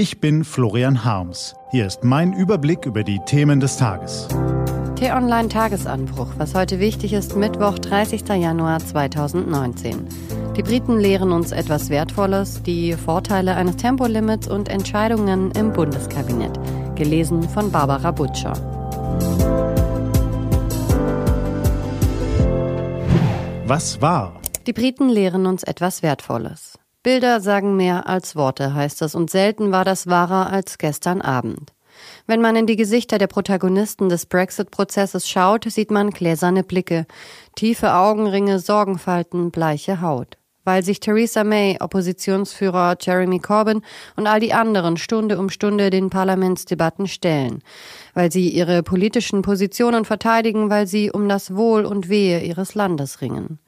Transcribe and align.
Ich 0.00 0.18
bin 0.18 0.44
Florian 0.44 1.04
Harms. 1.04 1.54
Hier 1.72 1.86
ist 1.86 2.04
mein 2.04 2.32
Überblick 2.32 2.86
über 2.86 3.04
die 3.04 3.18
Themen 3.26 3.60
des 3.60 3.76
Tages. 3.76 4.28
T-Online 4.96 5.50
Tagesanbruch, 5.50 6.28
was 6.38 6.54
heute 6.54 6.80
wichtig 6.80 7.12
ist, 7.12 7.36
Mittwoch, 7.36 7.78
30. 7.78 8.26
Januar 8.28 8.78
2019. 8.78 10.08
Die 10.56 10.62
Briten 10.62 10.98
lehren 10.98 11.32
uns 11.32 11.52
etwas 11.52 11.90
Wertvolles, 11.90 12.62
die 12.62 12.94
Vorteile 12.94 13.56
eines 13.56 13.76
Tempolimits 13.76 14.48
und 14.48 14.70
Entscheidungen 14.70 15.50
im 15.50 15.70
Bundeskabinett. 15.74 16.58
Gelesen 16.94 17.42
von 17.42 17.70
Barbara 17.70 18.10
Butcher. 18.10 18.54
Was 23.66 24.00
war? 24.00 24.40
Die 24.66 24.72
Briten 24.72 25.10
lehren 25.10 25.44
uns 25.44 25.62
etwas 25.62 26.02
Wertvolles. 26.02 26.79
Bilder 27.02 27.40
sagen 27.40 27.76
mehr 27.76 28.06
als 28.08 28.36
Worte, 28.36 28.74
heißt 28.74 29.00
es, 29.02 29.14
und 29.14 29.30
selten 29.30 29.72
war 29.72 29.84
das 29.86 30.06
wahrer 30.06 30.52
als 30.52 30.76
gestern 30.76 31.22
Abend. 31.22 31.72
Wenn 32.26 32.42
man 32.42 32.56
in 32.56 32.66
die 32.66 32.76
Gesichter 32.76 33.16
der 33.16 33.26
Protagonisten 33.26 34.08
des 34.08 34.26
Brexit-Prozesses 34.26 35.28
schaut, 35.28 35.64
sieht 35.64 35.90
man 35.90 36.10
gläserne 36.10 36.62
Blicke, 36.62 37.06
tiefe 37.56 37.94
Augenringe, 37.94 38.58
Sorgenfalten, 38.58 39.50
bleiche 39.50 40.00
Haut. 40.00 40.36
Weil 40.64 40.82
sich 40.82 41.00
Theresa 41.00 41.44
May, 41.44 41.78
Oppositionsführer 41.80 42.96
Jeremy 43.00 43.38
Corbyn 43.38 43.82
und 44.16 44.26
all 44.26 44.40
die 44.40 44.52
anderen 44.52 44.96
Stunde 44.96 45.38
um 45.38 45.48
Stunde 45.48 45.90
den 45.90 46.10
Parlamentsdebatten 46.10 47.06
stellen. 47.06 47.62
Weil 48.14 48.30
sie 48.30 48.48
ihre 48.48 48.82
politischen 48.82 49.42
Positionen 49.42 50.04
verteidigen, 50.04 50.70
weil 50.70 50.86
sie 50.86 51.10
um 51.10 51.28
das 51.28 51.54
Wohl 51.56 51.84
und 51.84 52.08
Wehe 52.08 52.40
ihres 52.40 52.74
Landes 52.74 53.20
ringen. 53.20 53.58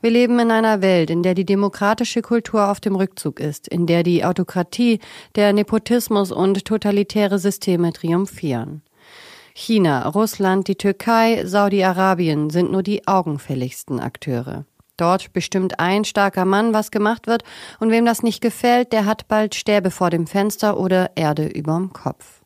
Wir 0.00 0.10
leben 0.10 0.38
in 0.38 0.50
einer 0.50 0.82
Welt, 0.82 1.10
in 1.10 1.22
der 1.22 1.34
die 1.34 1.46
demokratische 1.46 2.22
Kultur 2.22 2.70
auf 2.70 2.80
dem 2.80 2.94
Rückzug 2.94 3.40
ist, 3.40 3.66
in 3.66 3.86
der 3.86 4.02
die 4.02 4.24
Autokratie, 4.24 5.00
der 5.34 5.52
Nepotismus 5.52 6.30
und 6.30 6.64
totalitäre 6.64 7.38
Systeme 7.38 7.92
triumphieren. 7.92 8.82
China, 9.54 10.06
Russland, 10.08 10.68
die 10.68 10.76
Türkei, 10.76 11.42
Saudi-Arabien 11.46 12.50
sind 12.50 12.70
nur 12.70 12.82
die 12.82 13.08
augenfälligsten 13.08 14.00
Akteure. 14.00 14.66
Dort 14.96 15.32
bestimmt 15.32 15.78
ein 15.78 16.04
starker 16.04 16.44
Mann, 16.44 16.72
was 16.72 16.90
gemacht 16.90 17.26
wird, 17.26 17.42
und 17.80 17.90
wem 17.90 18.06
das 18.06 18.22
nicht 18.22 18.40
gefällt, 18.40 18.92
der 18.92 19.04
hat 19.04 19.28
bald 19.28 19.54
Stäbe 19.54 19.90
vor 19.90 20.10
dem 20.10 20.26
Fenster 20.26 20.78
oder 20.78 21.10
Erde 21.16 21.46
überm 21.46 21.92
Kopf. 21.92 22.45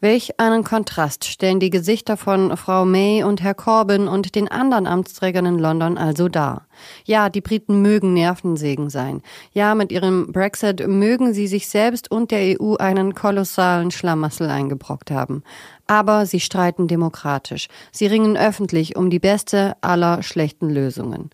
Welch 0.00 0.38
einen 0.38 0.62
Kontrast 0.62 1.24
stellen 1.24 1.58
die 1.58 1.70
Gesichter 1.70 2.16
von 2.16 2.56
Frau 2.56 2.84
May 2.84 3.24
und 3.24 3.42
Herr 3.42 3.54
Corbyn 3.54 4.06
und 4.06 4.36
den 4.36 4.46
anderen 4.46 4.86
Amtsträgern 4.86 5.44
in 5.44 5.58
London 5.58 5.98
also 5.98 6.28
dar. 6.28 6.68
Ja, 7.04 7.28
die 7.28 7.40
Briten 7.40 7.82
mögen 7.82 8.14
Nervensägen 8.14 8.90
sein. 8.90 9.22
Ja, 9.52 9.74
mit 9.74 9.90
ihrem 9.90 10.30
Brexit 10.30 10.86
mögen 10.86 11.34
sie 11.34 11.48
sich 11.48 11.66
selbst 11.66 12.12
und 12.12 12.30
der 12.30 12.60
EU 12.60 12.76
einen 12.76 13.16
kolossalen 13.16 13.90
Schlamassel 13.90 14.48
eingebrockt 14.48 15.10
haben. 15.10 15.42
Aber 15.88 16.26
sie 16.26 16.38
streiten 16.38 16.86
demokratisch. 16.86 17.66
Sie 17.90 18.06
ringen 18.06 18.36
öffentlich 18.36 18.94
um 18.94 19.10
die 19.10 19.18
beste 19.18 19.74
aller 19.80 20.22
schlechten 20.22 20.70
Lösungen. 20.70 21.30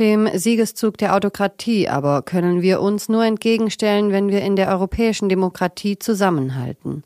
Dem 0.00 0.28
Siegeszug 0.36 0.98
der 0.98 1.14
Autokratie 1.14 1.88
aber 1.88 2.22
können 2.22 2.62
wir 2.62 2.80
uns 2.80 3.08
nur 3.08 3.24
entgegenstellen, 3.24 4.10
wenn 4.10 4.28
wir 4.28 4.40
in 4.40 4.56
der 4.56 4.70
europäischen 4.70 5.28
Demokratie 5.28 6.00
zusammenhalten. 6.00 7.04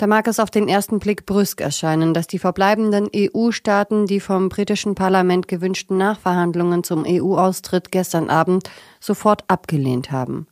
Da 0.00 0.06
mag 0.06 0.26
es 0.28 0.40
auf 0.40 0.50
den 0.50 0.66
ersten 0.66 0.98
Blick 0.98 1.26
brüsk 1.26 1.60
erscheinen, 1.60 2.14
dass 2.14 2.26
die 2.26 2.38
verbleibenden 2.38 3.10
EU-Staaten 3.14 4.06
die 4.06 4.20
vom 4.20 4.48
britischen 4.48 4.94
Parlament 4.94 5.46
gewünschten 5.46 5.98
Nachverhandlungen 5.98 6.82
zum 6.84 7.04
EU-Austritt 7.06 7.92
gestern 7.92 8.30
Abend 8.30 8.70
sofort 8.98 9.44
abgelehnt 9.48 10.10
haben. 10.10 10.46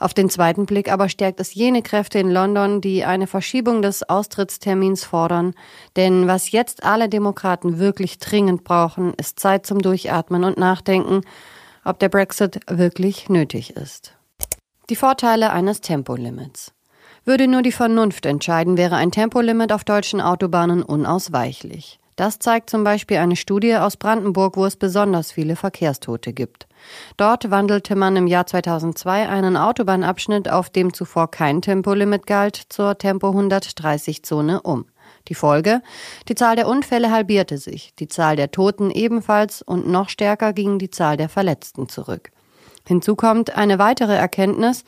Auf 0.00 0.12
den 0.12 0.28
zweiten 0.28 0.66
Blick 0.66 0.90
aber 0.90 1.08
stärkt 1.08 1.38
es 1.38 1.54
jene 1.54 1.82
Kräfte 1.82 2.18
in 2.18 2.32
London, 2.32 2.80
die 2.80 3.04
eine 3.04 3.28
Verschiebung 3.28 3.80
des 3.80 4.08
Austrittstermins 4.08 5.04
fordern. 5.04 5.54
Denn 5.94 6.26
was 6.26 6.50
jetzt 6.50 6.82
alle 6.82 7.08
Demokraten 7.08 7.78
wirklich 7.78 8.18
dringend 8.18 8.64
brauchen, 8.64 9.14
ist 9.14 9.38
Zeit 9.38 9.66
zum 9.66 9.80
Durchatmen 9.80 10.42
und 10.42 10.58
Nachdenken, 10.58 11.20
ob 11.84 12.00
der 12.00 12.08
Brexit 12.08 12.58
wirklich 12.66 13.28
nötig 13.28 13.76
ist. 13.76 14.16
Die 14.88 14.96
Vorteile 14.96 15.52
eines 15.52 15.80
Tempolimits. 15.80 16.72
Würde 17.24 17.48
nur 17.48 17.62
die 17.62 17.72
Vernunft 17.72 18.26
entscheiden, 18.26 18.76
wäre 18.76 18.96
ein 18.96 19.10
Tempolimit 19.10 19.72
auf 19.72 19.84
deutschen 19.84 20.20
Autobahnen 20.20 20.82
unausweichlich. 20.82 22.00
Das 22.16 22.38
zeigt 22.38 22.68
zum 22.68 22.84
Beispiel 22.84 23.16
eine 23.16 23.36
Studie 23.36 23.76
aus 23.76 23.96
Brandenburg, 23.96 24.58
wo 24.58 24.66
es 24.66 24.76
besonders 24.76 25.32
viele 25.32 25.56
Verkehrstote 25.56 26.34
gibt. 26.34 26.66
Dort 27.16 27.50
wandelte 27.50 27.96
man 27.96 28.14
im 28.16 28.26
Jahr 28.26 28.46
2002 28.46 29.26
einen 29.28 29.56
Autobahnabschnitt, 29.56 30.50
auf 30.50 30.68
dem 30.68 30.92
zuvor 30.92 31.30
kein 31.30 31.62
Tempolimit 31.62 32.26
galt, 32.26 32.60
zur 32.68 32.98
Tempo 32.98 33.28
130 33.28 34.22
Zone 34.22 34.60
um. 34.60 34.84
Die 35.28 35.34
Folge? 35.34 35.80
Die 36.28 36.34
Zahl 36.34 36.56
der 36.56 36.68
Unfälle 36.68 37.10
halbierte 37.10 37.56
sich, 37.56 37.94
die 37.98 38.08
Zahl 38.08 38.36
der 38.36 38.50
Toten 38.50 38.90
ebenfalls 38.90 39.62
und 39.62 39.88
noch 39.88 40.08
stärker 40.08 40.52
ging 40.52 40.78
die 40.78 40.90
Zahl 40.90 41.16
der 41.16 41.28
Verletzten 41.28 41.88
zurück. 41.88 42.32
Hinzu 42.86 43.16
kommt 43.16 43.56
eine 43.56 43.78
weitere 43.78 44.14
Erkenntnis, 44.14 44.84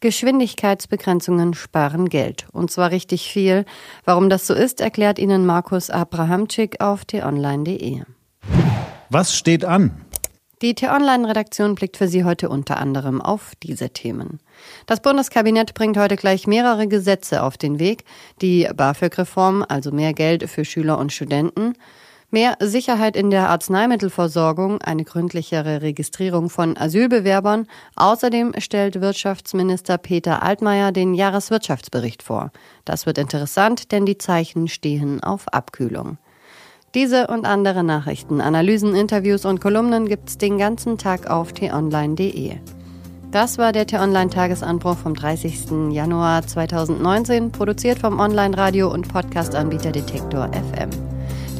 Geschwindigkeitsbegrenzungen 0.00 1.54
sparen 1.54 2.08
Geld. 2.08 2.46
Und 2.52 2.70
zwar 2.70 2.90
richtig 2.90 3.30
viel. 3.30 3.66
Warum 4.04 4.30
das 4.30 4.46
so 4.46 4.54
ist, 4.54 4.80
erklärt 4.80 5.18
Ihnen 5.18 5.44
Markus 5.44 5.90
Abrahamczyk 5.90 6.80
auf 6.80 7.04
t-online.de. 7.04 8.02
Was 9.10 9.34
steht 9.36 9.64
an? 9.64 10.06
Die 10.62 10.74
T-Online-Redaktion 10.74 11.74
blickt 11.74 11.96
für 11.96 12.06
Sie 12.06 12.22
heute 12.22 12.50
unter 12.50 12.76
anderem 12.76 13.22
auf 13.22 13.52
diese 13.62 13.90
Themen. 13.90 14.40
Das 14.84 15.00
Bundeskabinett 15.00 15.72
bringt 15.72 15.96
heute 15.96 16.16
gleich 16.16 16.46
mehrere 16.46 16.86
Gesetze 16.86 17.42
auf 17.42 17.56
den 17.56 17.78
Weg. 17.78 18.04
Die 18.42 18.68
BAföG-Reform, 18.74 19.64
also 19.66 19.90
mehr 19.90 20.12
Geld 20.12 20.50
für 20.50 20.66
Schüler 20.66 20.98
und 20.98 21.12
Studenten, 21.12 21.72
Mehr 22.32 22.56
Sicherheit 22.60 23.16
in 23.16 23.30
der 23.30 23.50
Arzneimittelversorgung, 23.50 24.80
eine 24.82 25.02
gründlichere 25.02 25.82
Registrierung 25.82 26.48
von 26.48 26.76
Asylbewerbern. 26.76 27.66
Außerdem 27.96 28.52
stellt 28.58 29.00
Wirtschaftsminister 29.00 29.98
Peter 29.98 30.40
Altmaier 30.40 30.92
den 30.92 31.14
Jahreswirtschaftsbericht 31.14 32.22
vor. 32.22 32.52
Das 32.84 33.04
wird 33.04 33.18
interessant, 33.18 33.90
denn 33.90 34.06
die 34.06 34.16
Zeichen 34.16 34.68
stehen 34.68 35.20
auf 35.20 35.48
Abkühlung. 35.48 36.18
Diese 36.94 37.26
und 37.26 37.46
andere 37.46 37.82
Nachrichten, 37.82 38.40
Analysen, 38.40 38.94
Interviews 38.94 39.44
und 39.44 39.60
Kolumnen 39.60 40.08
gibt's 40.08 40.38
den 40.38 40.56
ganzen 40.56 40.98
Tag 40.98 41.28
auf 41.28 41.52
t-online.de. 41.52 42.58
Das 43.32 43.58
war 43.58 43.72
der 43.72 43.86
T-Online-Tagesanbruch 43.86 44.96
vom 44.96 45.14
30. 45.14 45.92
Januar 45.92 46.46
2019, 46.46 47.52
produziert 47.52 47.98
vom 48.00 48.18
Online-Radio- 48.18 48.92
und 48.92 49.08
Podcast-Anbieter 49.08 49.92
Detektor 49.92 50.50
FM. 50.52 51.09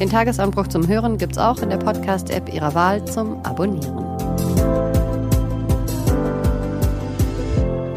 Den 0.01 0.09
Tagesanbruch 0.09 0.69
zum 0.69 0.89
Hören 0.89 1.19
gibt's 1.19 1.37
auch 1.37 1.61
in 1.61 1.69
der 1.69 1.77
Podcast-App 1.77 2.51
Ihrer 2.51 2.75
Wahl 2.75 3.05
zum 3.05 3.45
Abonnieren. 3.45 3.99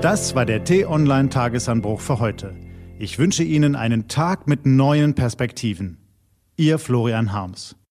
Das 0.02 0.36
war 0.36 0.46
der 0.46 0.66
T-Online-Tagesanbruch 0.66 2.02
für 2.02 2.20
heute. 2.20 2.56
Ich 3.00 3.20
wünsche 3.20 3.44
Ihnen 3.44 3.78
einen 3.78 4.10
Tag 4.10 4.48
mit 4.48 4.66
neuen 4.66 5.16
Perspektiven. 5.16 5.98
Ihr 6.58 6.78
Florian 6.78 7.32
Harms. 7.32 7.78